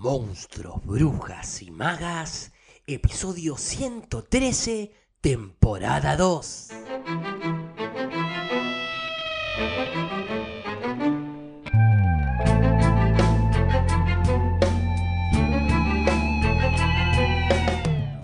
Monstruos, 0.00 0.82
Brujas 0.82 1.60
y 1.60 1.70
Magas, 1.70 2.52
episodio 2.86 3.58
113, 3.58 4.94
temporada 5.20 6.16
2. 6.16 6.68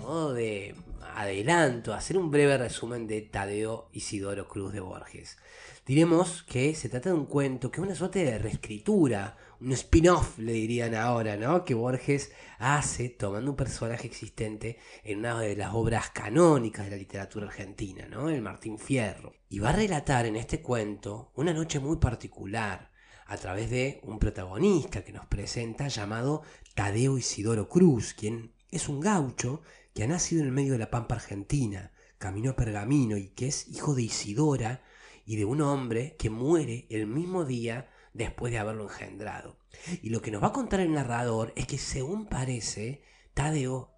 Modo 0.01 0.33
de 0.33 0.73
adelanto, 1.13 1.93
hacer 1.93 2.17
un 2.17 2.31
breve 2.31 2.57
resumen 2.57 3.05
de 3.05 3.21
Tadeo 3.21 3.89
Isidoro 3.93 4.47
Cruz 4.47 4.73
de 4.73 4.79
Borges. 4.79 5.37
Diremos 5.85 6.41
que 6.41 6.73
se 6.73 6.89
trata 6.89 7.09
de 7.09 7.15
un 7.15 7.27
cuento 7.27 7.69
que 7.69 7.81
es 7.81 7.85
una 7.85 7.95
suerte 7.95 8.25
de 8.25 8.39
reescritura, 8.39 9.37
un 9.59 9.71
spin-off 9.71 10.37
le 10.37 10.53
dirían 10.53 10.93
ahora, 10.95 11.35
¿no? 11.35 11.65
Que 11.65 11.73
Borges 11.73 12.31
hace 12.59 13.09
tomando 13.09 13.51
un 13.51 13.57
personaje 13.57 14.07
existente 14.07 14.77
en 15.03 15.19
una 15.19 15.39
de 15.39 15.55
las 15.55 15.73
obras 15.73 16.11
canónicas 16.11 16.85
de 16.85 16.91
la 16.91 16.97
literatura 16.97 17.47
argentina, 17.47 18.07
¿no? 18.07 18.29
El 18.29 18.41
Martín 18.41 18.77
Fierro. 18.77 19.33
Y 19.49 19.59
va 19.59 19.69
a 19.69 19.73
relatar 19.73 20.25
en 20.25 20.35
este 20.35 20.61
cuento 20.61 21.31
una 21.35 21.53
noche 21.53 21.79
muy 21.79 21.97
particular 21.97 22.91
a 23.25 23.37
través 23.37 23.69
de 23.69 23.99
un 24.03 24.19
protagonista 24.19 25.03
que 25.03 25.11
nos 25.11 25.25
presenta 25.25 25.87
llamado 25.87 26.43
Tadeo 26.75 27.17
Isidoro 27.17 27.67
Cruz, 27.67 28.13
quien 28.13 28.53
es 28.71 28.87
un 28.87 28.99
gaucho 28.99 29.61
que 29.93 30.03
ha 30.03 30.07
nacido 30.07 30.41
en 30.41 30.47
el 30.47 30.53
medio 30.53 30.73
de 30.73 30.79
la 30.79 30.91
pampa 30.91 31.15
argentina, 31.15 31.91
caminó 32.17 32.51
a 32.51 32.55
Pergamino 32.55 33.17
y 33.17 33.29
que 33.29 33.47
es 33.47 33.67
hijo 33.67 33.95
de 33.95 34.03
Isidora 34.03 34.83
y 35.25 35.35
de 35.35 35.45
un 35.45 35.61
hombre 35.61 36.15
que 36.17 36.29
muere 36.29 36.87
el 36.89 37.07
mismo 37.07 37.43
día 37.43 37.89
después 38.17 38.51
de 38.51 38.59
haberlo 38.59 38.83
engendrado. 38.83 39.57
Y 40.01 40.09
lo 40.09 40.21
que 40.21 40.31
nos 40.31 40.43
va 40.43 40.47
a 40.47 40.53
contar 40.53 40.79
el 40.79 40.91
narrador 40.91 41.53
es 41.55 41.67
que 41.67 41.77
según 41.77 42.25
parece, 42.25 43.03
Tadeo 43.33 43.93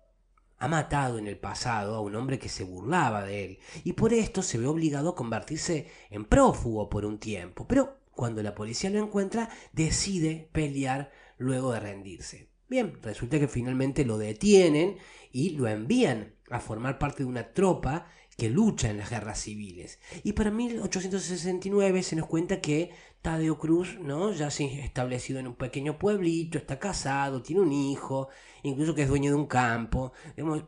ha 0.58 0.68
matado 0.68 1.18
en 1.18 1.28
el 1.28 1.38
pasado 1.38 1.96
a 1.96 2.02
un 2.02 2.16
hombre 2.16 2.38
que 2.38 2.50
se 2.50 2.66
burlaba 2.66 3.24
de 3.24 3.46
él 3.46 3.60
y 3.86 3.94
por 3.94 4.14
esto 4.14 4.42
se 4.42 4.58
ve 4.58 4.68
obligado 4.68 5.10
a 5.10 5.16
convertirse 5.16 5.90
en 6.10 6.26
prófugo 6.26 6.90
por 6.90 7.06
un 7.06 7.18
tiempo. 7.18 7.66
Pero 7.66 7.98
cuando 8.12 8.44
la 8.44 8.56
policía 8.56 8.90
lo 8.90 9.00
encuentra, 9.00 9.50
decide 9.72 10.50
pelear 10.52 11.12
luego 11.38 11.72
de 11.72 11.80
rendirse. 11.80 12.50
Bien, 12.68 13.00
resulta 13.02 13.40
que 13.40 13.48
finalmente 13.48 14.06
lo 14.06 14.18
detienen 14.18 14.98
y 15.32 15.52
lo 15.52 15.68
envían 15.68 16.36
a 16.52 16.60
formar 16.60 17.00
parte 17.00 17.24
de 17.24 17.30
una 17.30 17.54
tropa 17.54 18.12
que 18.40 18.50
lucha 18.50 18.90
en 18.90 18.98
las 18.98 19.12
guerras 19.12 19.42
civiles. 19.42 20.00
Y 20.24 20.34
para 20.34 20.50
1869 20.50 22.02
se 22.02 22.16
nos 22.16 22.26
cuenta 22.26 22.62
que 22.62 22.92
Tadeo 23.22 23.60
Cruz, 23.60 24.00
¿no? 24.00 24.32
Ya 24.32 24.50
se 24.50 24.66
establecido 24.84 25.40
en 25.40 25.48
un 25.48 25.56
pequeño 25.56 26.00
pueblito, 26.00 26.58
está 26.58 26.80
casado, 26.80 27.44
tiene 27.44 27.62
un 27.62 27.72
hijo, 27.72 28.30
incluso 28.64 28.96
que 28.96 29.04
es 29.04 29.10
dueño 29.10 29.30
de 29.30 29.38
un 29.38 29.46
campo, 29.46 30.14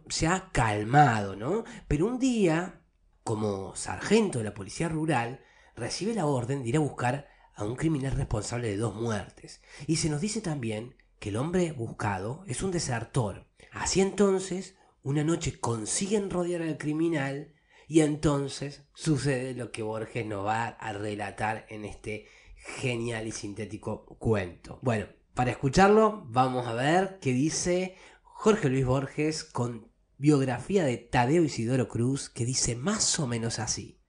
se 0.10 0.28
ha 0.28 0.52
calmado, 0.52 1.36
¿no? 1.36 1.64
Pero 1.88 2.06
un 2.06 2.20
día, 2.20 2.82
como 3.24 3.76
sargento 3.76 4.38
de 4.40 4.46
la 4.46 4.54
policía 4.54 4.90
rural, 4.90 5.40
recibe 5.76 6.14
la 6.14 6.28
orden 6.28 6.62
de 6.62 6.70
ir 6.70 6.78
a 6.78 6.82
buscar 6.82 7.28
a 7.56 7.64
un 7.64 7.76
criminal 7.76 8.12
responsable 8.12 8.68
de 8.68 8.78
dos 8.78 8.96
muertes. 8.96 9.62
Y 9.88 9.96
se 9.96 10.10
nos 10.10 10.22
dice 10.22 10.42
también 10.42 10.96
que 11.20 11.30
el 11.30 11.38
hombre 11.38 11.72
buscado 11.72 12.44
es 12.48 12.62
un 12.64 12.72
desertor. 12.72 13.48
Así 13.72 14.02
entonces, 14.02 14.76
una 15.04 15.24
noche 15.24 15.60
consiguen 15.60 16.30
rodear 16.30 16.62
al 16.62 16.78
criminal 16.78 17.54
y 17.92 18.00
entonces 18.00 18.86
sucede 18.94 19.54
lo 19.54 19.74
que 19.74 19.84
Borges 19.84 20.26
nos 20.26 20.46
va 20.46 20.68
a 20.68 20.94
relatar 20.94 21.66
en 21.68 21.84
este 21.84 22.26
genial 22.56 23.28
y 23.28 23.34
sintético 23.34 24.06
cuento. 24.18 24.80
Bueno, 24.82 25.08
para 25.34 25.52
escucharlo 25.52 26.24
vamos 26.28 26.68
a 26.68 26.74
ver 26.74 27.20
qué 27.20 27.34
dice 27.34 27.98
Jorge 28.24 28.70
Luis 28.70 28.86
Borges 28.86 29.44
con 29.44 29.92
biografía 30.18 30.86
de 30.86 30.96
Tadeo 31.00 31.44
Isidoro 31.44 31.90
Cruz 31.90 32.30
que 32.30 32.46
dice 32.46 32.78
más 32.78 33.20
o 33.20 33.28
menos 33.28 33.60
así. 33.60 34.00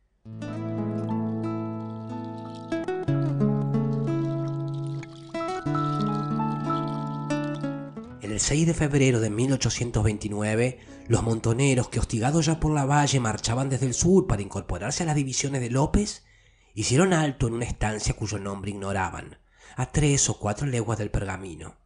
El 8.33 8.41
6 8.41 8.67
de 8.67 8.73
febrero 8.73 9.20
de 9.20 9.29
1829, 9.29 10.79
los 11.07 11.23
montoneros 11.23 11.91
que 11.91 12.01
hostigados 12.01 12.47
ya 12.47 12.61
por 12.61 12.73
la 12.73 12.87
valle 12.87 13.20
marchaban 13.20 13.69
desde 13.69 13.85
el 13.85 13.93
sur 13.93 14.27
para 14.27 14.41
incorporarse 14.41 15.03
a 15.03 15.07
las 15.07 15.17
divisiones 15.17 15.61
de 15.61 15.69
López, 15.69 16.25
hicieron 16.73 17.13
alto 17.13 17.47
en 17.47 17.53
una 17.53 17.67
estancia 17.67 18.17
cuyo 18.17 18.39
nombre 18.39 18.70
ignoraban, 18.70 19.37
a 19.77 19.93
tres 19.93 20.31
o 20.31 20.39
cuatro 20.39 20.67
leguas 20.67 20.98
del 20.98 21.11
pergamino. 21.11 21.77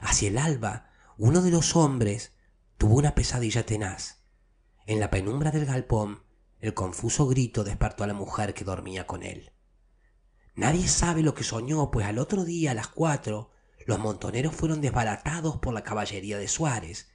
Hacia 0.00 0.28
el 0.28 0.38
alba, 0.38 0.88
uno 1.18 1.42
de 1.42 1.50
los 1.50 1.76
hombres 1.76 2.32
tuvo 2.78 2.94
una 2.94 3.14
pesadilla 3.14 3.66
tenaz. 3.66 4.22
En 4.86 4.98
la 4.98 5.10
penumbra 5.10 5.50
del 5.50 5.66
galpón, 5.66 6.22
el 6.60 6.72
confuso 6.72 7.26
grito 7.26 7.64
despertó 7.64 8.04
a 8.04 8.06
la 8.06 8.14
mujer 8.14 8.54
que 8.54 8.64
dormía 8.64 9.06
con 9.06 9.22
él. 9.22 9.52
Nadie 10.54 10.88
sabe 10.88 11.20
lo 11.20 11.34
que 11.34 11.44
soñó, 11.44 11.90
pues 11.90 12.06
al 12.06 12.18
otro 12.18 12.46
día 12.46 12.70
a 12.70 12.74
las 12.74 12.88
cuatro 12.88 13.50
los 13.86 13.98
montoneros 13.98 14.54
fueron 14.54 14.80
desbaratados 14.80 15.58
por 15.58 15.74
la 15.74 15.82
caballería 15.82 16.38
de 16.38 16.48
Suárez, 16.48 17.10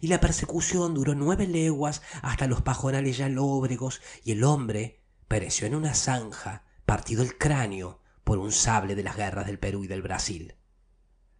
y 0.00 0.08
la 0.08 0.20
persecución 0.20 0.94
duró 0.94 1.14
nueve 1.14 1.46
leguas 1.46 2.02
hasta 2.22 2.46
los 2.46 2.62
pajonales 2.62 3.18
ya 3.18 3.28
lóbregos, 3.28 4.00
y 4.22 4.32
el 4.32 4.44
hombre 4.44 5.02
pereció 5.28 5.66
en 5.66 5.74
una 5.74 5.94
zanja, 5.94 6.64
partido 6.86 7.22
el 7.22 7.36
cráneo 7.36 8.00
por 8.24 8.38
un 8.38 8.52
sable 8.52 8.94
de 8.94 9.02
las 9.02 9.16
guerras 9.16 9.46
del 9.46 9.58
Perú 9.58 9.84
y 9.84 9.86
del 9.86 10.02
Brasil. 10.02 10.54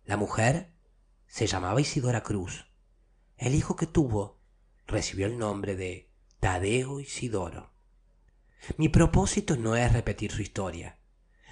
La 0.05 0.17
mujer 0.17 0.75
se 1.27 1.47
llamaba 1.47 1.81
Isidora 1.81 2.23
Cruz. 2.23 2.67
El 3.37 3.55
hijo 3.55 3.77
que 3.77 3.87
tuvo 3.87 4.41
recibió 4.87 5.27
el 5.27 5.39
nombre 5.39 5.77
de 5.77 6.11
Tadeo 6.41 7.01
Isidoro. 7.01 7.73
Mi 8.77 8.89
propósito 8.89 9.57
no 9.57 9.77
es 9.77 9.93
repetir 9.93 10.31
su 10.31 10.43
historia. 10.43 10.99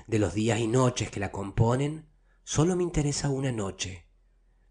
De 0.06 0.18
los 0.18 0.34
días 0.34 0.58
y 0.60 0.66
noches 0.66 1.10
que 1.10 1.20
la 1.20 1.32
componen, 1.32 2.08
Solo 2.44 2.76
me 2.76 2.82
interesa 2.82 3.28
una 3.28 3.53
noche. 3.53 4.06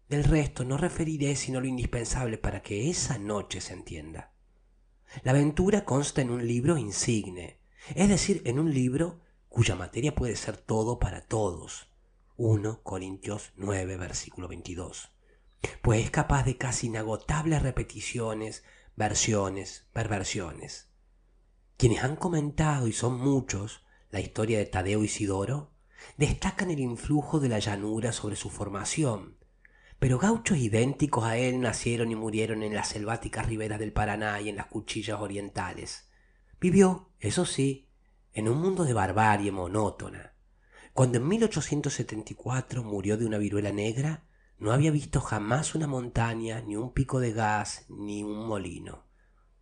Del 0.08 0.24
resto 0.24 0.64
no 0.64 0.76
referiré 0.76 1.36
sino 1.36 1.60
lo 1.60 1.66
indispensable 1.66 2.36
para 2.36 2.62
que 2.62 2.90
esa 2.90 3.18
noche 3.18 3.60
se 3.60 3.72
entienda. 3.72 4.32
La 5.22 5.32
aventura 5.32 5.84
consta 5.84 6.20
en 6.20 6.30
un 6.30 6.46
libro 6.46 6.76
insigne, 6.76 7.60
es 7.94 8.08
decir, 8.08 8.42
en 8.44 8.58
un 8.58 8.72
libro 8.72 9.20
cuya 9.48 9.74
materia 9.74 10.14
puede 10.14 10.36
ser 10.36 10.56
todo 10.56 10.98
para 10.98 11.22
todos. 11.22 11.88
1 12.36 12.82
Corintios 12.82 13.52
9, 13.56 13.96
versículo 13.96 14.48
22. 14.48 15.10
Pues 15.80 16.04
es 16.04 16.10
capaz 16.10 16.44
de 16.44 16.56
casi 16.56 16.88
inagotables 16.88 17.62
repeticiones, 17.62 18.64
versiones, 18.96 19.86
perversiones. 19.92 20.88
Quienes 21.76 22.04
han 22.04 22.16
comentado, 22.16 22.86
y 22.86 22.92
son 22.92 23.18
muchos, 23.18 23.82
la 24.10 24.20
historia 24.20 24.58
de 24.58 24.66
Tadeo 24.66 25.04
Isidoro, 25.04 25.71
destacan 26.16 26.70
el 26.70 26.80
influjo 26.80 27.40
de 27.40 27.48
la 27.48 27.58
llanura 27.58 28.12
sobre 28.12 28.36
su 28.36 28.50
formación. 28.50 29.36
Pero 29.98 30.18
gauchos 30.18 30.58
idénticos 30.58 31.24
a 31.24 31.36
él 31.36 31.60
nacieron 31.60 32.10
y 32.10 32.16
murieron 32.16 32.62
en 32.62 32.74
las 32.74 32.88
selváticas 32.88 33.46
riberas 33.46 33.78
del 33.78 33.92
Paraná 33.92 34.40
y 34.40 34.48
en 34.48 34.56
las 34.56 34.66
cuchillas 34.66 35.20
orientales. 35.20 36.08
Vivió, 36.60 37.10
eso 37.20 37.44
sí, 37.44 37.88
en 38.32 38.48
un 38.48 38.58
mundo 38.58 38.84
de 38.84 38.94
barbarie 38.94 39.52
monótona. 39.52 40.34
Cuando 40.92 41.18
en 41.18 41.28
1874 41.28 42.82
murió 42.82 43.16
de 43.16 43.26
una 43.26 43.38
viruela 43.38 43.72
negra, 43.72 44.24
no 44.58 44.72
había 44.72 44.90
visto 44.90 45.20
jamás 45.20 45.74
una 45.74 45.86
montaña, 45.86 46.60
ni 46.60 46.76
un 46.76 46.92
pico 46.92 47.18
de 47.18 47.32
gas, 47.32 47.84
ni 47.88 48.22
un 48.22 48.46
molino, 48.46 49.06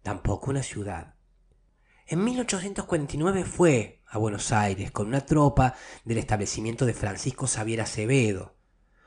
tampoco 0.03 0.51
una 0.51 0.63
ciudad. 0.63 1.15
En 2.07 2.25
1849 2.25 3.45
fue 3.45 4.00
a 4.11 4.19
Buenos 4.19 4.51
Aires 4.51 4.91
con 4.91 5.07
una 5.07 5.21
tropa 5.21 5.75
del 6.05 6.19
establecimiento 6.19 6.85
de 6.85 6.95
Francisco 6.95 7.47
Xavier 7.47 7.81
Acevedo. 7.81 8.57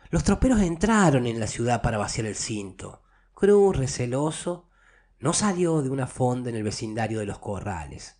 Los 0.09 0.23
troperos 0.23 0.61
entraron 0.61 1.27
en 1.27 1.39
la 1.41 1.47
ciudad 1.47 1.81
para 1.81 1.97
vaciar 1.97 2.25
el 2.25 2.35
cinto. 2.35 3.03
Cruz, 3.33 3.75
receloso, 3.75 4.69
no 5.19 5.33
salió 5.33 5.81
de 5.81 5.89
una 5.89 6.07
fonda 6.07 6.49
en 6.49 6.55
el 6.55 6.63
vecindario 6.63 7.19
de 7.19 7.25
los 7.25 7.39
corrales. 7.39 8.17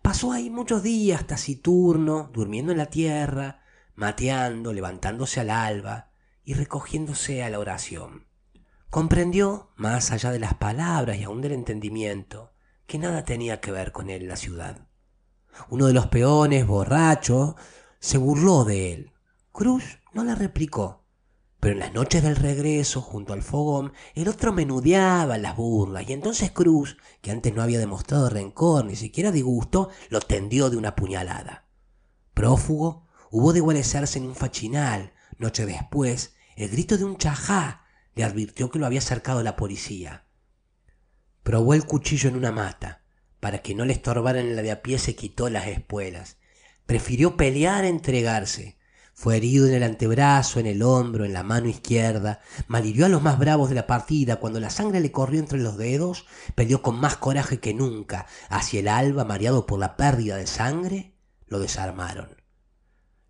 Pasó 0.00 0.30
ahí 0.30 0.48
muchos 0.48 0.84
días 0.84 1.26
taciturno, 1.26 2.30
durmiendo 2.32 2.70
en 2.70 2.78
la 2.78 2.86
tierra, 2.86 3.64
mateando, 3.96 4.72
levantándose 4.72 5.40
al 5.40 5.50
alba 5.50 6.10
y 6.44 6.54
recogiéndose 6.54 7.42
a 7.42 7.50
la 7.50 7.58
oración. 7.58 8.26
Comprendió, 8.90 9.72
más 9.74 10.12
allá 10.12 10.30
de 10.30 10.38
las 10.38 10.54
palabras 10.54 11.16
y 11.16 11.24
aun 11.24 11.40
del 11.40 11.52
entendimiento, 11.52 12.52
que 12.86 12.98
nada 12.98 13.24
tenía 13.24 13.60
que 13.60 13.72
ver 13.72 13.90
con 13.90 14.08
él 14.08 14.28
la 14.28 14.36
ciudad. 14.36 14.86
Uno 15.70 15.86
de 15.86 15.92
los 15.92 16.06
peones, 16.06 16.66
borracho, 16.66 17.56
se 17.98 18.18
burló 18.18 18.64
de 18.64 18.92
él. 18.92 19.12
Cruz 19.52 19.98
no 20.12 20.24
le 20.24 20.34
replicó, 20.34 21.04
pero 21.60 21.72
en 21.72 21.80
las 21.80 21.94
noches 21.94 22.22
del 22.22 22.36
regreso, 22.36 23.00
junto 23.00 23.32
al 23.32 23.42
fogón, 23.42 23.92
el 24.14 24.28
otro 24.28 24.52
menudeaba 24.52 25.38
las 25.38 25.56
burlas, 25.56 26.08
y 26.08 26.12
entonces 26.12 26.50
Cruz, 26.50 26.96
que 27.22 27.30
antes 27.30 27.54
no 27.54 27.62
había 27.62 27.78
demostrado 27.78 28.28
rencor 28.28 28.84
ni 28.84 28.96
siquiera 28.96 29.32
disgusto, 29.32 29.88
lo 30.10 30.20
tendió 30.20 30.70
de 30.70 30.76
una 30.76 30.94
puñalada. 30.94 31.66
Prófugo, 32.34 33.06
hubo 33.30 33.52
de 33.52 33.60
guarecerse 33.60 34.18
en 34.18 34.26
un 34.26 34.34
fachinal, 34.34 35.12
noche 35.38 35.66
después, 35.66 36.34
el 36.56 36.68
grito 36.68 36.98
de 36.98 37.04
un 37.04 37.16
chajá 37.16 37.86
le 38.14 38.24
advirtió 38.24 38.70
que 38.70 38.78
lo 38.78 38.86
había 38.86 39.00
cercado 39.00 39.42
la 39.42 39.56
policía. 39.56 40.26
Probó 41.42 41.74
el 41.74 41.86
cuchillo 41.86 42.28
en 42.28 42.36
una 42.36 42.52
mata. 42.52 43.02
Para 43.40 43.58
que 43.58 43.74
no 43.74 43.84
le 43.84 43.92
estorbaran 43.92 44.46
en 44.46 44.56
la 44.56 44.62
de 44.62 44.70
a 44.70 44.82
pie 44.82 44.98
se 44.98 45.14
quitó 45.14 45.48
las 45.50 45.66
espuelas. 45.66 46.38
Prefirió 46.86 47.36
pelear 47.36 47.84
a 47.84 47.88
entregarse. 47.88 48.76
Fue 49.12 49.36
herido 49.36 49.66
en 49.66 49.74
el 49.74 49.82
antebrazo, 49.82 50.60
en 50.60 50.66
el 50.66 50.82
hombro, 50.82 51.24
en 51.24 51.32
la 51.32 51.42
mano 51.42 51.68
izquierda. 51.68 52.40
Malhirió 52.68 53.06
a 53.06 53.08
los 53.08 53.22
más 53.22 53.38
bravos 53.38 53.70
de 53.70 53.74
la 53.74 53.86
partida. 53.86 54.36
Cuando 54.36 54.60
la 54.60 54.68
sangre 54.70 55.00
le 55.00 55.10
corrió 55.10 55.40
entre 55.40 55.58
los 55.58 55.78
dedos, 55.78 56.26
peleó 56.54 56.82
con 56.82 57.00
más 57.00 57.16
coraje 57.16 57.58
que 57.58 57.72
nunca. 57.72 58.26
Hacia 58.50 58.80
el 58.80 58.88
alba, 58.88 59.24
mareado 59.24 59.66
por 59.66 59.78
la 59.78 59.96
pérdida 59.96 60.36
de 60.36 60.46
sangre, 60.46 61.14
lo 61.46 61.58
desarmaron. 61.58 62.42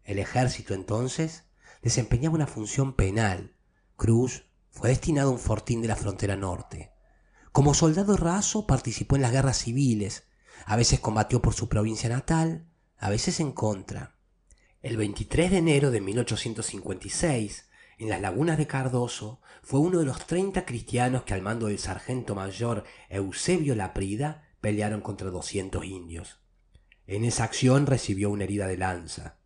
El 0.02 0.18
ejército 0.18 0.74
entonces 0.74 1.44
desempeñaba 1.82 2.34
una 2.34 2.46
función 2.46 2.94
penal. 2.94 3.54
Cruz 3.96 4.44
fue 4.70 4.88
destinado 4.88 5.30
a 5.30 5.32
un 5.32 5.38
fortín 5.38 5.82
de 5.82 5.88
la 5.88 5.96
frontera 5.96 6.36
norte. 6.36 6.95
Como 7.56 7.72
soldado 7.72 8.18
raso 8.18 8.66
participó 8.66 9.16
en 9.16 9.22
las 9.22 9.32
guerras 9.32 9.56
civiles. 9.56 10.24
A 10.66 10.76
veces 10.76 11.00
combatió 11.00 11.40
por 11.40 11.54
su 11.54 11.70
provincia 11.70 12.06
natal, 12.06 12.66
a 12.98 13.08
veces 13.08 13.40
en 13.40 13.52
contra. 13.52 14.14
El 14.82 14.98
23 14.98 15.50
de 15.50 15.56
enero 15.56 15.90
de 15.90 16.02
1856, 16.02 17.66
en 17.96 18.10
las 18.10 18.20
lagunas 18.20 18.58
de 18.58 18.66
Cardoso, 18.66 19.40
fue 19.62 19.80
uno 19.80 20.00
de 20.00 20.04
los 20.04 20.26
30 20.26 20.66
cristianos 20.66 21.22
que 21.22 21.32
al 21.32 21.40
mando 21.40 21.68
del 21.68 21.78
sargento 21.78 22.34
mayor 22.34 22.84
Eusebio 23.08 23.74
Laprida 23.74 24.44
pelearon 24.60 25.00
contra 25.00 25.30
200 25.30 25.82
indios. 25.86 26.40
En 27.06 27.24
esa 27.24 27.44
acción 27.44 27.86
recibió 27.86 28.28
una 28.28 28.44
herida 28.44 28.66
de 28.66 28.76
lanza. 28.76 29.38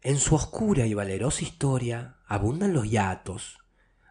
En 0.00 0.18
su 0.18 0.36
oscura 0.36 0.86
y 0.86 0.94
valerosa 0.94 1.42
historia 1.42 2.18
abundan 2.28 2.72
los 2.72 2.88
hiatos. 2.88 3.58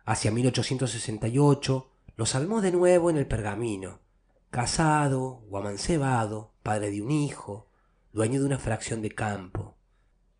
Hacia 0.04 0.32
1868 0.32 1.94
lo 2.18 2.26
salmó 2.26 2.62
de 2.62 2.72
nuevo 2.72 3.12
en 3.12 3.18
el 3.18 3.28
pergamino. 3.28 4.02
Casado 4.50 5.46
o 5.50 5.58
amancebado, 5.58 6.56
padre 6.64 6.90
de 6.90 7.04
un 7.04 7.12
hijo, 7.12 7.70
dueño 8.12 8.40
de 8.40 8.48
una 8.48 8.58
fracción 8.58 9.04
de 9.04 9.12
campo. 9.12 9.78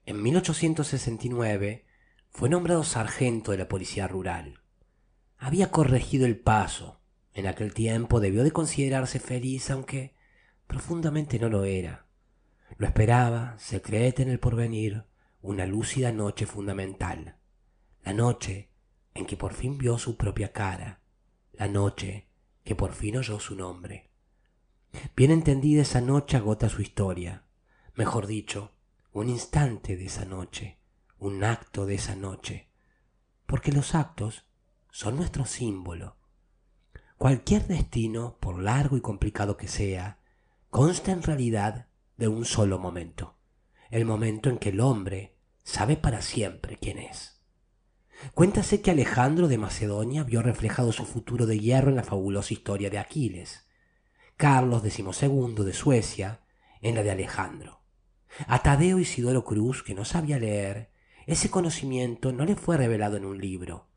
En 0.04 0.24
1869 0.24 1.86
fue 2.32 2.50
nombrado 2.50 2.84
sargento 2.84 3.52
de 3.52 3.60
la 3.60 3.68
Policía 3.68 4.08
Rural. 4.08 4.60
Había 5.38 5.70
corregido 5.70 6.26
el 6.26 6.40
paso. 6.40 7.00
En 7.34 7.46
aquel 7.46 7.76
tiempo 7.76 8.20
debió 8.20 8.44
de 8.44 8.52
considerarse 8.52 9.20
feliz, 9.20 9.70
aunque 9.70 10.16
profundamente 10.66 11.38
no 11.38 11.48
lo 11.48 11.64
era. 11.64 12.08
Lo 12.78 12.88
esperaba, 12.88 13.56
secreta 13.60 14.24
en 14.24 14.30
el 14.30 14.40
porvenir, 14.40 15.04
una 15.42 15.68
lúcida 15.68 16.12
noche 16.12 16.48
fundamental. 16.48 17.38
La 18.04 18.14
noche 18.14 18.72
en 19.14 19.28
que 19.28 19.38
por 19.38 19.54
fin 19.54 19.78
vio 19.78 20.00
su 20.00 20.18
propia 20.18 20.52
cara. 20.52 21.02
La 21.58 21.68
noche 21.68 22.28
que 22.64 22.76
por 22.76 22.94
fin 22.94 23.18
oyó 23.18 23.40
su 23.40 23.56
nombre. 23.56 24.12
Bien 25.16 25.32
entendida 25.32 25.82
esa 25.82 26.02
noche 26.02 26.38
agota 26.38 26.70
su 26.70 26.84
historia. 26.84 27.46
Mejor 27.96 28.28
dicho, 28.28 28.74
un 29.12 29.28
instante 29.28 29.98
de 29.98 30.06
esa 30.06 30.26
noche, 30.26 30.78
un 31.18 31.44
acto 31.44 31.88
de 31.88 31.96
esa 31.96 32.16
noche, 32.16 32.70
porque 33.48 33.72
los 33.72 33.96
actos 33.96 34.46
son 34.92 35.16
nuestro 35.16 35.46
símbolo. 35.46 36.18
Cualquier 37.18 37.66
destino, 37.66 38.38
por 38.40 38.62
largo 38.62 38.96
y 38.96 39.02
complicado 39.02 39.58
que 39.58 39.68
sea, 39.68 40.20
consta 40.70 41.12
en 41.12 41.24
realidad 41.24 41.88
de 42.18 42.28
un 42.28 42.46
solo 42.46 42.78
momento, 42.78 43.36
el 43.90 44.06
momento 44.06 44.52
en 44.52 44.60
que 44.60 44.70
el 44.70 44.80
hombre 44.80 45.36
sabe 45.64 45.98
para 45.98 46.22
siempre 46.22 46.78
quién 46.78 47.00
es. 47.00 47.37
Cuéntase 48.34 48.82
que 48.82 48.92
Alejandro 48.92 49.48
de 49.48 49.58
Macedonia 49.58 50.24
vio 50.24 50.42
reflejado 50.42 50.92
su 50.92 51.06
futuro 51.06 51.46
de 51.46 51.60
hierro 51.60 51.90
en 51.90 51.96
la 51.96 52.04
fabulosa 52.04 52.54
historia 52.54 52.90
de 52.90 52.98
Aquiles, 52.98 53.68
Carlos 54.38 54.82
XII 54.82 55.64
de 55.64 55.74
Suecia 55.74 56.42
en 56.82 56.96
la 56.96 57.04
de 57.04 57.12
Alejandro. 57.12 57.82
A 58.48 58.62
Tadeo 58.62 59.00
Isidoro 59.00 59.44
Cruz, 59.44 59.84
que 59.84 59.94
no 59.94 60.06
sabía 60.06 60.40
leer, 60.40 60.92
ese 61.26 61.50
conocimiento 61.50 62.32
no 62.32 62.46
le 62.46 62.56
fue 62.56 62.78
revelado 62.78 63.18
en 63.18 63.26
un 63.26 63.40
libro. 63.40 63.88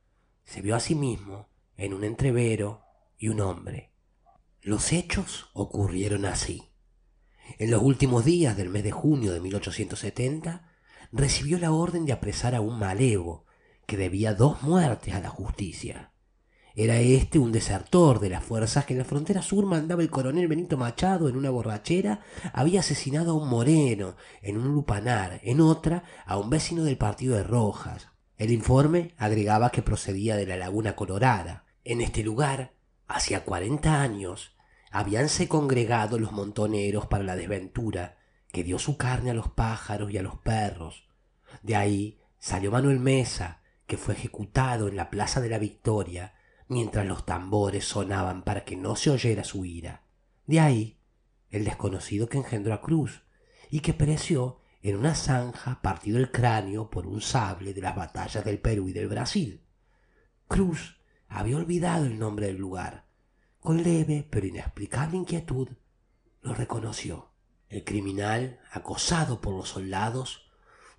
Se 0.44 0.62
vio 0.62 0.76
a 0.76 0.81
sí 0.81 0.94
mismo 0.94 1.49
en 1.76 1.94
un 1.94 2.05
entrevero 2.05 2.82
y 3.19 3.28
un 3.28 3.40
hombre. 3.40 3.93
Los 4.62 4.93
hechos 4.93 5.49
ocurrieron 5.55 6.26
así. 6.26 6.70
En 7.58 7.70
los 7.70 7.82
últimos 7.82 8.25
días 8.25 8.56
del 8.56 8.69
mes 8.69 8.84
de 8.84 8.90
junio 8.90 9.32
de 9.32 9.40
1870, 9.40 10.69
recibió 11.12 11.58
la 11.58 11.73
orden 11.73 12.05
de 12.05 12.12
apresar 12.12 12.55
a 12.55 12.61
un 12.61 12.78
malevo 12.78 13.46
que 13.90 13.96
debía 13.96 14.34
dos 14.34 14.62
muertes 14.62 15.14
a 15.14 15.20
la 15.20 15.31
justicia. 15.31 16.12
Era 16.76 17.00
este 17.00 17.40
un 17.40 17.50
desertor 17.50 18.20
de 18.20 18.28
las 18.28 18.44
fuerzas 18.44 18.84
que 18.84 18.94
en 18.94 19.00
la 19.00 19.04
frontera 19.04 19.42
sur 19.42 19.66
mandaba 19.66 20.00
el 20.00 20.10
coronel 20.10 20.46
Benito 20.46 20.76
Machado 20.76 21.28
en 21.28 21.37
una 21.37 21.50
borrachera, 21.50 22.20
había 22.52 22.81
asesinado 22.81 23.32
a 23.32 23.34
un 23.34 23.48
moreno 23.48 24.14
en 24.42 24.58
un 24.58 24.69
lupanar, 24.69 25.40
en 25.42 25.60
otra 25.60 26.04
a 26.25 26.38
un 26.38 26.50
vecino 26.50 26.84
del 26.84 26.98
partido 26.98 27.34
de 27.34 27.42
Rojas. 27.42 28.06
El 28.38 28.52
informe 28.52 29.12
agregaba 29.19 29.70
que 29.70 29.82
procedía 29.82 30.37
de 30.37 30.46
la 30.46 30.56
Laguna 30.56 30.94
Colorada. 30.94 31.64
En 31.82 32.00
este 32.00 32.22
lugar, 32.22 32.75
hacía 33.08 33.42
cuarenta 33.42 34.02
años, 34.02 34.54
habíanse 34.92 35.48
congregado 35.48 36.16
los 36.20 36.31
montoneros 36.31 37.08
para 37.08 37.25
la 37.25 37.34
desventura, 37.34 38.19
que 38.52 38.62
dio 38.62 38.78
su 38.78 38.96
carne 38.96 39.32
a 39.32 39.34
los 39.34 39.48
pájaros 39.48 40.12
y 40.12 40.19
a 40.19 40.22
los 40.22 40.38
perros. 40.38 41.08
De 41.64 41.75
ahí 41.75 42.20
salió 42.38 42.70
Manuel 42.70 43.00
Mesa, 43.00 43.59
que 43.90 43.98
fue 43.98 44.14
ejecutado 44.14 44.87
en 44.87 44.94
la 44.94 45.10
Plaza 45.10 45.40
de 45.40 45.48
la 45.48 45.58
Victoria, 45.58 46.34
mientras 46.69 47.04
los 47.04 47.26
tambores 47.26 47.84
sonaban 47.84 48.44
para 48.44 48.64
que 48.64 48.76
no 48.76 48.94
se 48.94 49.10
oyera 49.10 49.42
su 49.42 49.64
ira. 49.64 50.04
De 50.46 50.60
ahí 50.60 51.00
el 51.50 51.64
desconocido 51.64 52.28
que 52.28 52.38
engendró 52.38 52.72
a 52.72 52.82
Cruz 52.82 53.25
y 53.69 53.81
que 53.81 53.92
pereció 53.92 54.60
en 54.81 54.94
una 54.94 55.16
zanja 55.16 55.82
partido 55.82 56.19
el 56.19 56.31
cráneo 56.31 56.88
por 56.88 57.04
un 57.04 57.20
sable 57.20 57.75
de 57.75 57.81
las 57.81 57.96
batallas 57.96 58.44
del 58.44 58.60
Perú 58.60 58.88
y 58.88 58.92
del 58.92 59.08
Brasil. 59.08 59.60
Cruz 60.46 61.00
había 61.26 61.56
olvidado 61.56 62.06
el 62.06 62.16
nombre 62.16 62.46
del 62.46 62.58
lugar. 62.58 63.06
Con 63.58 63.82
leve 63.82 64.25
pero 64.31 64.46
inexplicable 64.46 65.16
inquietud 65.16 65.69
lo 66.42 66.54
reconoció. 66.54 67.32
El 67.69 67.82
criminal, 67.82 68.60
acosado 68.70 69.40
por 69.40 69.52
los 69.52 69.70
soldados, 69.70 70.48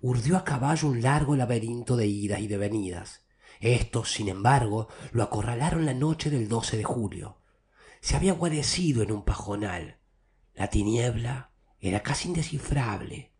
urdió 0.02 0.36
a 0.36 0.44
caballo 0.44 0.88
un 0.88 1.00
largo 1.00 1.36
laberinto 1.36 1.96
de 1.96 2.06
idas 2.06 2.40
y 2.40 2.48
de 2.48 2.58
venidas. 2.58 3.22
Estos, 3.60 4.12
sin 4.12 4.28
embargo, 4.28 4.88
lo 5.12 5.22
acorralaron 5.22 5.86
la 5.86 5.94
noche 5.94 6.28
del 6.28 6.48
12 6.48 6.76
de 6.76 6.84
julio. 6.84 7.38
Se 8.00 8.16
había 8.16 8.32
guarecido 8.34 9.02
en 9.04 9.12
un 9.12 9.24
pajonal. 9.24 9.98
La 10.54 10.68
tiniebla 10.68 11.50
era 11.78 12.02
casi 12.02 12.28
indescifrable. 12.28 13.30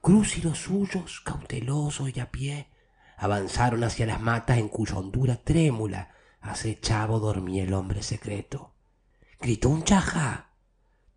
Cruz 0.00 0.38
y 0.38 0.42
los 0.42 0.58
suyos, 0.58 1.20
cautelosos 1.20 2.16
y 2.16 2.20
a 2.20 2.30
pie, 2.30 2.68
avanzaron 3.16 3.82
hacia 3.82 4.06
las 4.06 4.20
matas 4.20 4.58
en 4.58 4.68
cuya 4.68 4.96
hondura 4.96 5.36
trémula 5.42 6.14
acechaba 6.40 7.14
o 7.14 7.20
dormía 7.20 7.64
el 7.64 7.74
hombre 7.74 8.02
secreto. 8.02 8.72
Gritó 9.40 9.68
un 9.68 9.82
chaja. 9.82 10.50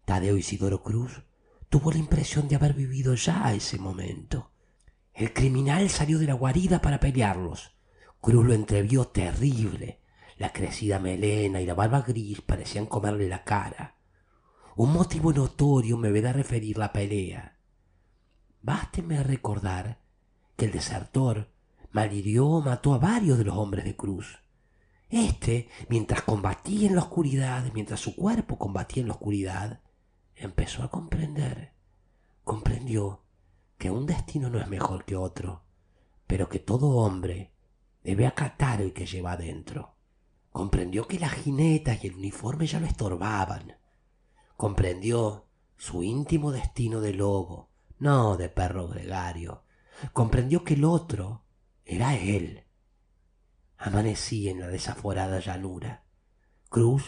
Tadeo 0.06 0.38
Isidoro 0.38 0.82
Cruz 0.82 1.22
tuvo 1.70 1.92
la 1.92 2.00
impresión 2.00 2.48
de 2.48 2.56
haber 2.56 2.74
vivido 2.74 3.14
ya 3.14 3.54
ese 3.54 3.78
momento. 3.78 4.52
El 5.18 5.34
criminal 5.34 5.90
salió 5.90 6.20
de 6.20 6.28
la 6.28 6.36
guarida 6.36 6.80
para 6.80 7.00
pelearlos. 7.00 7.76
Cruz 8.22 8.46
lo 8.46 8.54
entrevió 8.54 9.08
terrible. 9.08 10.00
La 10.38 10.54
crecida 10.54 11.00
melena 11.00 11.60
y 11.60 11.66
la 11.66 11.74
barba 11.74 12.02
gris 12.02 12.42
parecían 12.42 12.86
comerle 12.86 13.28
la 13.28 13.44
cara. 13.44 13.96
Un 14.76 14.94
motivo 14.94 15.34
notorio 15.34 15.98
me 15.98 16.12
verá 16.12 16.34
referir 16.34 16.78
la 16.78 16.94
pelea. 16.94 17.58
Básteme 18.62 19.24
recordar 19.24 20.04
que 20.56 20.66
el 20.66 20.72
desertor 20.72 21.50
malhirió 21.90 22.46
o 22.46 22.62
mató 22.62 22.94
a 22.94 23.00
varios 23.00 23.40
de 23.40 23.46
los 23.46 23.58
hombres 23.58 23.86
de 23.86 23.96
Cruz. 23.96 24.38
Este, 25.10 25.68
mientras 25.90 26.22
combatía 26.22 26.90
en 26.90 26.96
la 26.96 27.02
oscuridad, 27.02 27.72
mientras 27.74 28.02
su 28.02 28.16
cuerpo 28.16 28.60
combatía 28.60 29.02
en 29.02 29.08
la 29.08 29.16
oscuridad, 29.16 29.82
empezó 30.36 30.84
a 30.84 30.92
comprender. 30.92 31.74
Comprendió 32.44 33.24
que 33.78 33.92
un 33.92 34.06
destino 34.06 34.50
no 34.50 34.60
es 34.60 34.68
mejor 34.68 35.06
que 35.06 35.16
otro, 35.16 35.64
pero 36.26 36.50
que 36.50 36.60
todo 36.60 36.98
hombre 36.98 37.54
debe 38.04 38.26
acatar 38.26 38.82
el 38.82 38.94
que 38.94 39.06
lleva 39.06 39.34
adentro. 39.34 39.96
Comprendió 40.52 41.08
que 41.08 41.20
las 41.20 41.34
jinetas 41.34 42.04
y 42.04 42.08
el 42.08 42.16
uniforme 42.16 42.66
ya 42.66 42.80
lo 42.80 42.88
estorbaban. 42.88 43.78
Comprendió 44.56 45.46
su 45.78 46.02
íntimo 46.04 46.52
destino 46.52 47.00
de 47.00 47.14
lobo, 47.14 47.70
no 48.00 48.38
de 48.38 48.50
perro 48.50 48.88
gregario. 48.88 49.64
Comprendió 50.14 50.64
que 50.64 50.74
el 50.74 50.84
otro 50.84 51.44
era 51.86 52.16
él. 52.16 52.64
Amanecí 53.78 54.50
en 54.50 54.60
la 54.60 54.68
desaforada 54.68 55.40
llanura. 55.40 56.04
Cruz 56.70 57.04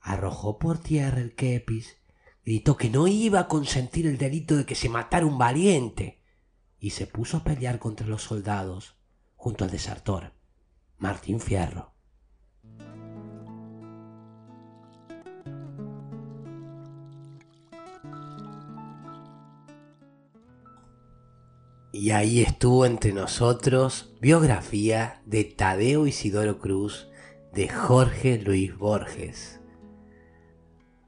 arrojó 0.00 0.58
por 0.58 0.78
tierra 0.78 1.20
el 1.20 1.34
kepis, 1.34 1.98
gritó 2.46 2.76
que 2.76 2.88
no 2.88 3.08
iba 3.08 3.40
a 3.40 3.48
consentir 3.48 4.06
el 4.06 4.18
delito 4.18 4.56
de 4.56 4.64
que 4.64 4.76
se 4.76 4.88
matara 4.88 5.26
un 5.26 5.36
valiente 5.36 6.22
y 6.78 6.90
se 6.90 7.08
puso 7.08 7.38
a 7.38 7.44
pelear 7.44 7.80
contra 7.80 8.06
los 8.06 8.22
soldados 8.22 8.94
junto 9.34 9.64
al 9.64 9.70
desertor. 9.70 10.32
Martín 10.96 11.40
Fierro. 11.40 11.92
Y 21.92 22.10
ahí 22.10 22.42
estuvo 22.42 22.86
entre 22.86 23.12
nosotros 23.12 24.14
biografía 24.20 25.20
de 25.26 25.42
Tadeo 25.42 26.06
Isidoro 26.06 26.60
Cruz 26.60 27.08
de 27.52 27.68
Jorge 27.68 28.38
Luis 28.38 28.76
Borges. 28.76 29.60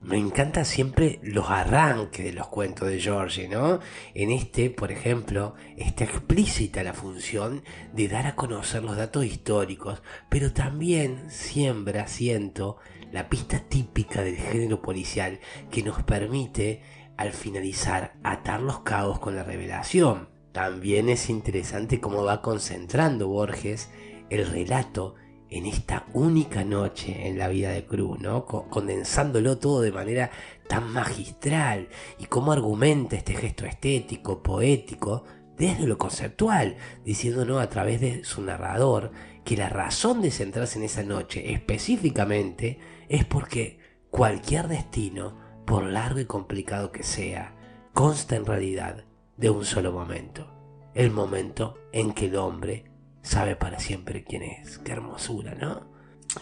Me 0.01 0.17
encanta 0.17 0.65
siempre 0.65 1.19
los 1.23 1.51
arranques 1.51 2.25
de 2.25 2.33
los 2.33 2.47
cuentos 2.47 2.89
de 2.89 3.01
George, 3.01 3.49
¿no? 3.49 3.81
En 4.15 4.31
este, 4.31 4.71
por 4.71 4.93
ejemplo, 4.93 5.55
está 5.77 6.05
explícita 6.05 6.85
la 6.85 6.95
función 6.95 7.65
de 7.93 8.07
dar 8.07 8.29
a 8.29 8.37
conocer 8.37 8.85
los 8.85 8.97
datos 8.97 9.25
históricos, 9.25 10.01
pero 10.29 10.53
también 10.53 11.29
siembra, 11.31 12.07
siento, 12.07 12.79
la 13.11 13.29
pista 13.29 13.59
típica 13.59 14.23
del 14.23 14.37
género 14.37 14.81
policial 14.83 15.41
que 15.69 15.83
nos 15.83 16.01
permite, 16.05 16.83
al 17.17 17.33
finalizar, 17.33 18.15
atar 18.23 18.63
los 18.63 18.81
cabos 18.81 19.19
con 19.19 19.35
la 19.35 19.43
revelación. 19.43 20.29
También 20.53 21.09
es 21.09 21.29
interesante 21.29 22.01
cómo 22.01 22.23
va 22.23 22.41
concentrando 22.41 23.27
Borges 23.27 23.91
el 24.31 24.47
relato 24.47 25.17
en 25.51 25.67
esta 25.67 26.07
única 26.13 26.65
noche 26.65 27.27
en 27.29 27.39
la 27.39 27.49
vida 27.49 27.71
de 27.71 27.87
Cruz, 27.87 28.21
¿no? 28.21 28.45
condensándolo 28.47 29.59
todo 29.59 29.81
de 29.81 29.93
manera 29.93 30.31
tan 30.69 30.93
magistral 30.93 31.89
y 32.19 32.27
cómo 32.27 32.53
argumenta 32.53 33.17
este 33.17 33.35
gesto 33.35 33.65
estético, 33.65 34.43
poético, 34.43 35.25
desde 35.57 35.87
lo 35.87 35.99
conceptual, 35.99 36.77
diciéndonos 37.05 37.61
a 37.61 37.69
través 37.69 38.01
de 38.01 38.25
su 38.25 38.43
narrador 38.43 39.11
que 39.45 39.57
la 39.57 39.69
razón 39.69 40.23
de 40.23 40.31
centrarse 40.31 40.79
en 40.79 40.85
esa 40.85 41.03
noche 41.03 41.53
específicamente 41.53 42.79
es 43.09 43.25
porque 43.25 43.79
cualquier 44.11 44.69
destino, 44.69 45.37
por 45.67 45.85
largo 45.85 46.21
y 46.21 46.27
complicado 46.27 46.93
que 46.93 47.03
sea, 47.03 47.57
consta 47.93 48.37
en 48.37 48.47
realidad 48.47 49.05
de 49.37 49.51
un 49.51 49.65
solo 49.65 49.93
momento. 49.93 50.55
El 50.95 51.11
momento 51.11 51.79
en 51.93 52.13
que 52.13 52.27
el 52.27 52.37
hombre 52.37 52.88
sabe 53.29 53.57
para 53.57 53.79
siempre 53.79 54.25
quién 54.25 54.43
es. 54.43 54.79
Qué 54.79 54.93
hermosura, 54.93 55.55
¿no? 55.55 55.87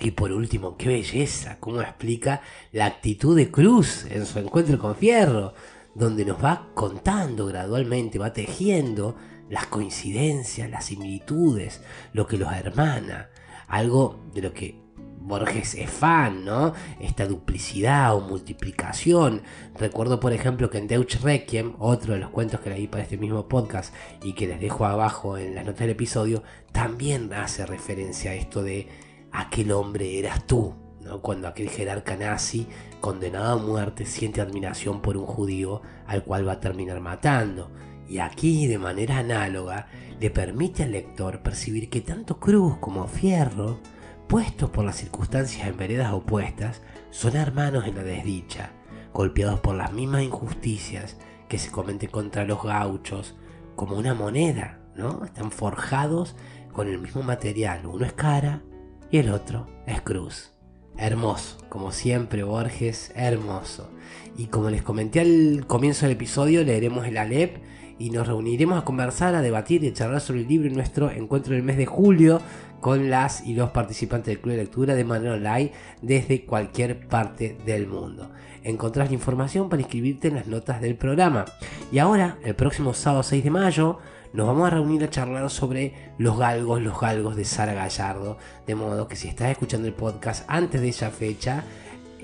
Y 0.01 0.13
por 0.13 0.31
último, 0.33 0.77
qué 0.77 0.89
belleza, 0.89 1.59
cómo 1.59 1.81
explica 1.81 2.43
la 2.73 2.87
actitud 2.87 3.37
de 3.37 3.51
Cruz 3.51 4.07
en 4.09 4.25
su 4.25 4.39
encuentro 4.39 4.79
con 4.79 4.95
Fierro, 4.95 5.53
donde 5.95 6.25
nos 6.25 6.43
va 6.43 6.69
contando 6.75 7.47
gradualmente, 7.47 8.19
va 8.19 8.33
tejiendo 8.33 9.17
las 9.49 9.67
coincidencias, 9.67 10.71
las 10.71 10.85
similitudes, 10.85 11.81
lo 12.13 12.27
que 12.27 12.39
los 12.39 12.53
hermana, 12.53 13.31
algo 13.67 14.21
de 14.33 14.43
lo 14.43 14.53
que 14.53 14.86
Borges 15.27 15.75
es 15.75 15.91
fan, 15.91 16.45
¿no? 16.45 16.73
Esta 17.01 17.27
duplicidad 17.27 18.15
o 18.15 18.21
multiplicación. 18.21 19.43
Recuerdo, 19.77 20.21
por 20.21 20.33
ejemplo, 20.33 20.71
que 20.71 20.79
en 20.79 20.87
Deutsch 20.87 21.21
Requiem, 21.21 21.75
otro 21.79 22.15
de 22.15 22.21
los 22.21 22.31
cuentos 22.31 22.61
que 22.61 22.71
leí 22.71 22.87
para 22.87 23.03
este 23.03 23.19
mismo 23.19 23.49
podcast 23.49 23.93
y 24.23 24.35
que 24.35 24.47
les 24.47 24.61
dejo 24.61 24.87
abajo 24.87 25.37
en 25.37 25.57
las 25.57 25.65
notas 25.65 25.81
del 25.81 25.91
episodio, 25.91 26.45
también 26.71 27.33
hace 27.33 27.67
referencia 27.67 28.31
a 28.31 28.35
esto 28.35 28.63
de 28.63 28.89
aquel 29.33 29.73
hombre 29.73 30.19
eras 30.19 30.47
tú, 30.47 30.75
¿no? 31.03 31.21
Cuando 31.21 31.49
aquel 31.49 31.71
jerarca 31.71 32.17
nazi, 32.17 32.69
condenado 33.01 33.59
a 33.59 33.63
muerte, 33.63 34.07
siente 34.07 34.41
admiración 34.41 35.03
por 35.03 35.17
un 35.17 35.27
judío 35.27 35.83
al 36.07 36.23
cual 36.23 36.47
va 36.47 36.53
a 36.53 36.61
terminar 36.61 37.01
matando. 37.01 37.73
Y 38.09 38.19
aquí, 38.19 38.69
de 38.69 38.79
manera 38.79 39.19
análoga, 39.19 39.89
le 40.21 40.31
permite 40.31 40.85
al 40.85 40.93
lector 40.93 41.43
percibir 41.43 41.91
que 41.91 42.01
tanto 42.01 42.39
Cruz 42.39 42.77
como 42.79 43.09
Fierro 43.09 43.81
puestos 44.29 44.71
por 44.71 44.85
las 44.85 44.97
circunstancias 44.97 45.67
en 45.67 45.77
veredas 45.77 46.13
opuestas, 46.13 46.83
son 47.11 47.37
hermanos 47.37 47.87
en 47.87 47.95
la 47.95 48.03
desdicha, 48.03 48.71
golpeados 49.13 49.61
por 49.61 49.75
las 49.75 49.93
mismas 49.93 50.23
injusticias 50.23 51.17
que 51.49 51.59
se 51.59 51.71
cometen 51.71 52.11
contra 52.11 52.45
los 52.45 52.63
gauchos, 52.63 53.37
como 53.77 53.97
una 53.97 54.15
moneda, 54.15 54.81
¿no? 54.95 55.25
Están 55.25 55.51
forjados 55.51 56.35
con 56.73 56.89
el 56.89 56.99
mismo 56.99 57.23
material, 57.23 57.87
uno 57.87 58.05
es 58.05 58.13
cara 58.13 58.63
y 59.11 59.19
el 59.19 59.31
otro 59.31 59.67
es 59.87 60.01
cruz. 60.03 60.53
Hermoso, 60.99 61.59
como 61.69 61.93
siempre 61.93 62.43
Borges, 62.43 63.13
hermoso. 63.15 63.91
Y 64.37 64.47
como 64.47 64.71
les 64.71 64.83
comenté 64.83 65.21
al 65.21 65.67
comienzo 65.67 66.07
del 66.07 66.17
episodio, 66.17 66.65
leeremos 66.65 67.07
el 67.07 67.19
Alep 67.19 67.59
y 67.99 68.11
nos 68.11 68.27
reuniremos 68.27 68.79
a 68.79 68.85
conversar, 68.85 69.35
a 69.35 69.43
debatir 69.43 69.85
y 69.85 69.89
a 69.89 69.93
charlar 69.93 70.21
sobre 70.21 70.41
el 70.41 70.49
libro 70.49 70.69
en 70.69 70.75
nuestro 70.75 71.11
encuentro 71.11 71.55
del 71.55 71.63
mes 71.63 71.77
de 71.77 71.87
julio 71.87 72.41
con 72.81 73.11
las 73.11 73.47
y 73.47 73.55
los 73.55 73.71
participantes 73.71 74.27
del 74.27 74.41
club 74.41 74.55
de 74.55 74.63
lectura 74.63 74.95
de 74.95 75.05
manera 75.05 75.35
online 75.35 75.73
desde 76.03 76.45
cualquier 76.45 77.09
parte 77.09 77.57
del 77.65 77.87
mundo. 77.87 78.31
Encontrás 78.63 79.09
la 79.09 79.15
información 79.15 79.69
para 79.69 79.83
inscribirte 79.83 80.29
en 80.29 80.35
las 80.35 80.47
notas 80.47 80.81
del 80.81 80.97
programa. 80.97 81.45
Y 81.93 81.99
ahora, 81.99 82.39
el 82.43 82.55
próximo 82.55 82.95
sábado 82.95 83.23
6 83.23 83.45
de 83.45 83.51
mayo, 83.51 83.99
nos 84.33 84.47
vamos 84.47 84.67
a 84.67 84.71
reunir 84.71 85.03
a 85.05 85.11
charlar 85.11 85.49
sobre 85.51 85.95
los 86.19 86.37
galgos, 86.37 86.83
los 86.83 87.01
galgos 87.01 87.37
de 87.37 87.45
Sara 87.45 87.75
Gallardo. 87.75 88.39
De 88.67 88.75
modo 88.75 89.09
que 89.09 89.17
si 89.17 89.29
estás 89.29 89.51
escuchando 89.51 89.89
el 89.89 89.95
podcast 89.95 90.45
antes 90.49 90.81
de 90.81 90.89
esa 90.89 91.11
fecha, 91.11 91.65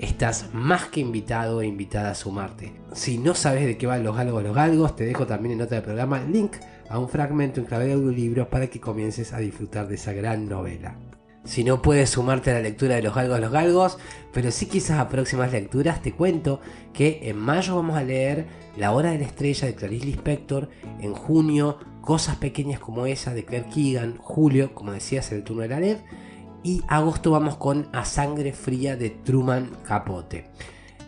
estás 0.03 0.49
más 0.53 0.85
que 0.85 0.99
invitado 0.99 1.61
e 1.61 1.67
invitada 1.67 2.11
a 2.11 2.15
sumarte. 2.15 2.73
Si 2.93 3.17
no 3.17 3.35
sabes 3.35 3.65
de 3.65 3.77
qué 3.77 3.87
van 3.87 4.03
los 4.03 4.15
galgos, 4.15 4.43
los 4.43 4.55
galgos, 4.55 4.95
te 4.95 5.05
dejo 5.05 5.25
también 5.25 5.53
en 5.53 5.59
nota 5.59 5.75
del 5.75 5.83
programa 5.83 6.21
el 6.21 6.31
link 6.31 6.53
a 6.89 6.99
un 6.99 7.09
fragmento 7.09 7.59
en 7.59 7.65
clave 7.65 7.85
de 7.85 7.93
audiolibro 7.93 8.49
para 8.49 8.67
que 8.67 8.79
comiences 8.79 9.33
a 9.33 9.39
disfrutar 9.39 9.87
de 9.87 9.95
esa 9.95 10.13
gran 10.13 10.47
novela. 10.47 10.95
Si 11.45 11.63
no 11.63 11.81
puedes 11.81 12.11
sumarte 12.11 12.51
a 12.51 12.53
la 12.53 12.61
lectura 12.61 12.95
de 12.95 13.01
Los 13.01 13.15
Galgos 13.15 13.39
los 13.39 13.51
Galgos, 13.51 13.97
pero 14.31 14.49
sí 14.49 14.65
quizás 14.65 14.99
a 14.99 15.09
próximas 15.09 15.51
lecturas, 15.51 16.01
te 16.01 16.13
cuento 16.13 16.61
que 16.93 17.19
en 17.23 17.37
mayo 17.37 17.75
vamos 17.75 17.97
a 17.97 18.03
leer 18.03 18.45
La 18.77 18.93
Hora 18.93 19.11
de 19.11 19.19
la 19.19 19.25
Estrella 19.25 19.67
de 19.67 19.75
Clarice 19.75 20.05
Lispector, 20.05 20.69
en 21.01 21.13
junio 21.13 21.79
Cosas 22.01 22.37
Pequeñas 22.37 22.79
como 22.79 23.05
esa 23.07 23.33
de 23.33 23.43
Claire 23.43 23.67
Keegan, 23.73 24.17
julio, 24.17 24.73
como 24.73 24.93
decías, 24.93 25.31
el 25.33 25.43
turno 25.43 25.63
de 25.63 25.69
la 25.69 25.79
LED, 25.81 25.97
y 26.63 26.81
agosto 26.87 27.31
vamos 27.31 27.57
con 27.57 27.89
A 27.91 28.05
Sangre 28.05 28.53
Fría 28.53 28.95
de 28.95 29.09
Truman 29.09 29.69
Capote. 29.85 30.49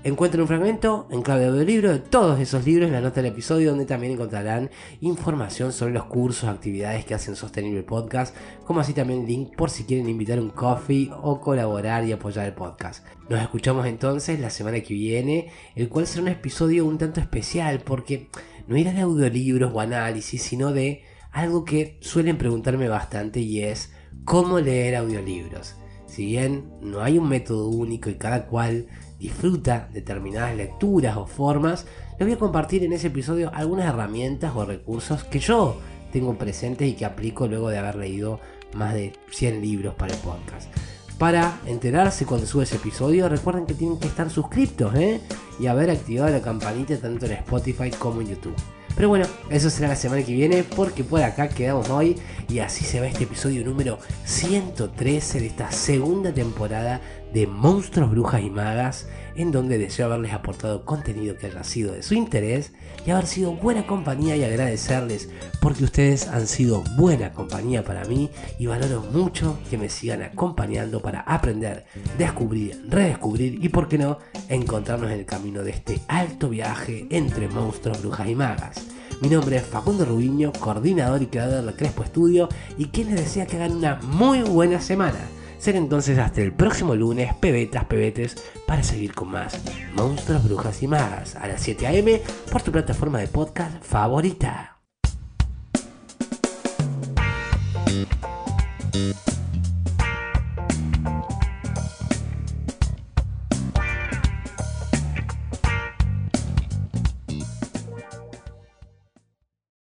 Encuentren 0.03 0.41
un 0.41 0.47
fragmento 0.47 1.07
en 1.09 1.23
clave 1.23 1.49
de 1.49 1.65
libro 1.65 1.91
de 1.91 1.97
todos 1.97 2.39
esos 2.39 2.63
libros 2.63 2.87
en 2.87 2.93
la 2.93 3.01
nota 3.01 3.21
del 3.21 3.31
episodio 3.31 3.71
donde 3.71 3.85
también 3.85 4.13
encontrarán 4.13 4.69
información 5.01 5.73
sobre 5.73 5.93
los 5.93 6.05
cursos, 6.05 6.47
actividades 6.47 7.05
que 7.05 7.15
hacen 7.15 7.35
sostenible 7.35 7.79
el 7.79 7.85
podcast, 7.85 8.35
como 8.65 8.81
así 8.81 8.93
también 8.93 9.25
link 9.25 9.55
por 9.55 9.71
si 9.71 9.85
quieren 9.85 10.07
invitar 10.07 10.39
un 10.39 10.51
coffee 10.51 11.09
o 11.23 11.41
colaborar 11.41 12.05
y 12.05 12.11
apoyar 12.11 12.45
el 12.45 12.53
podcast. 12.53 13.03
Nos 13.29 13.41
escuchamos 13.41 13.87
entonces 13.87 14.39
la 14.39 14.51
semana 14.51 14.81
que 14.81 14.93
viene, 14.93 15.49
el 15.73 15.89
cual 15.89 16.05
será 16.05 16.21
un 16.21 16.27
episodio 16.27 16.85
un 16.85 16.99
tanto 16.99 17.19
especial 17.19 17.79
porque 17.79 18.29
no 18.67 18.77
irá 18.77 18.91
de 18.91 19.01
audiolibros 19.01 19.71
o 19.73 19.79
análisis, 19.79 20.43
sino 20.43 20.71
de 20.71 21.01
algo 21.31 21.65
que 21.65 21.97
suelen 22.01 22.37
preguntarme 22.37 22.87
bastante 22.87 23.39
y 23.39 23.63
es 23.63 23.94
cómo 24.25 24.59
leer 24.59 24.95
audiolibros. 24.95 25.75
Si 26.07 26.25
bien 26.25 26.71
no 26.81 27.01
hay 27.01 27.17
un 27.17 27.29
método 27.29 27.67
único 27.69 28.09
y 28.09 28.15
cada 28.15 28.47
cual 28.47 28.87
disfruta 29.19 29.89
determinadas 29.93 30.55
lecturas 30.55 31.15
o 31.17 31.27
formas, 31.27 31.85
les 32.19 32.27
voy 32.27 32.35
a 32.35 32.39
compartir 32.39 32.83
en 32.83 32.93
ese 32.93 33.07
episodio 33.07 33.51
algunas 33.53 33.87
herramientas 33.87 34.53
o 34.55 34.65
recursos 34.65 35.23
que 35.23 35.39
yo 35.39 35.79
tengo 36.11 36.37
presentes 36.37 36.87
y 36.87 36.93
que 36.93 37.05
aplico 37.05 37.47
luego 37.47 37.69
de 37.69 37.77
haber 37.77 37.95
leído 37.95 38.39
más 38.75 38.93
de 38.93 39.13
100 39.31 39.61
libros 39.61 39.95
para 39.95 40.13
el 40.13 40.19
podcast. 40.19 40.69
Para 41.17 41.59
enterarse 41.65 42.25
cuando 42.25 42.45
sube 42.45 42.63
ese 42.63 42.75
episodio, 42.75 43.29
recuerden 43.29 43.65
que 43.65 43.73
tienen 43.73 43.99
que 43.99 44.07
estar 44.07 44.29
suscriptos 44.29 44.93
¿eh? 44.95 45.21
y 45.59 45.67
haber 45.67 45.89
activado 45.89 46.31
la 46.31 46.41
campanita 46.41 46.97
tanto 46.97 47.25
en 47.25 47.33
Spotify 47.33 47.89
como 47.91 48.21
en 48.21 48.27
YouTube. 48.27 48.55
Pero 48.95 49.09
bueno, 49.09 49.25
eso 49.49 49.69
será 49.69 49.89
la 49.89 49.95
semana 49.95 50.23
que 50.23 50.31
viene 50.31 50.63
porque 50.63 51.03
por 51.03 51.21
acá 51.21 51.49
quedamos 51.49 51.89
hoy 51.89 52.15
y 52.47 52.59
así 52.59 52.85
se 52.85 53.01
va 53.01 53.07
este 53.07 53.25
episodio 53.25 53.65
número 53.65 53.99
113 54.23 55.41
de 55.41 55.47
esta 55.47 55.71
segunda 55.71 56.33
temporada 56.33 57.01
de 57.35 57.47
Monstruos, 57.47 58.11
Brujas 58.11 58.41
y 58.41 58.49
Magas, 58.49 59.09
en 59.35 59.51
donde 59.51 59.77
deseo 59.77 60.05
haberles 60.05 60.31
aportado 60.31 60.85
contenido 60.85 61.35
que 61.35 61.47
haya 61.47 61.65
sido 61.65 61.91
de 61.91 62.01
su 62.01 62.13
interés 62.13 62.71
y 63.05 63.11
haber 63.11 63.27
sido 63.27 63.51
buena 63.51 63.85
compañía 63.85 64.37
y 64.37 64.45
agradecerles 64.45 65.27
porque 65.59 65.83
ustedes 65.83 66.29
han 66.29 66.47
sido 66.47 66.81
buena 66.95 67.33
compañía 67.33 67.83
para 67.83 68.05
mí 68.05 68.29
y 68.57 68.67
valoro 68.67 69.01
mucho 69.11 69.59
que 69.69 69.77
me 69.77 69.89
sigan 69.89 70.21
acompañando 70.21 71.01
para 71.01 71.19
aprender, 71.19 71.85
descubrir, 72.17 72.81
redescubrir 72.87 73.61
y 73.61 73.67
por 73.67 73.89
qué 73.89 73.97
no 73.97 74.17
encontrarnos 74.47 75.11
en 75.11 75.19
el 75.19 75.25
camino 75.25 75.61
de 75.61 75.71
este 75.71 75.99
alto 76.07 76.47
viaje 76.47 77.05
entre 77.09 77.49
monstruos, 77.49 78.01
brujas 78.01 78.29
y 78.29 78.35
magas. 78.35 78.81
Mi 79.21 79.27
nombre 79.27 79.57
es 79.57 79.63
Facundo 79.63 80.05
Rubiño, 80.05 80.53
coordinador 80.53 81.21
y 81.21 81.27
creador 81.27 81.65
del 81.65 81.75
Crespo 81.75 82.03
Estudio 82.03 82.47
y 82.77 82.85
quien 82.85 83.09
les 83.09 83.25
desea 83.25 83.45
que 83.45 83.57
hagan 83.57 83.75
una 83.75 83.95
muy 83.95 84.41
buena 84.41 84.79
semana. 84.79 85.19
Ser 85.57 85.75
entonces 85.75 86.17
hasta 86.17 86.41
el 86.41 86.53
próximo 86.53 86.95
lunes, 86.95 87.33
pebetas, 87.35 87.85
pebetes, 87.85 88.35
para 88.67 88.83
seguir 88.83 89.13
con 89.13 89.31
más 89.31 89.59
Monstruos, 89.95 90.43
Brujas 90.43 90.81
y 90.83 90.87
Magas 90.87 91.35
a 91.35 91.47
las 91.47 91.61
7 91.61 91.87
am 91.87 92.05
por 92.51 92.61
tu 92.61 92.71
plataforma 92.71 93.19
de 93.19 93.27
podcast 93.27 93.83
favorita. 93.83 94.79